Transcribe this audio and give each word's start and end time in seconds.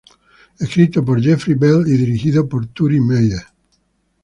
Escrito 0.59 1.05
por 1.05 1.21
Jeffrey 1.21 1.53
Bell 1.55 1.83
y 1.85 1.91
dirigido 1.91 2.49
por 2.49 2.65
Turi 2.65 2.99
Meyer. 2.99 3.43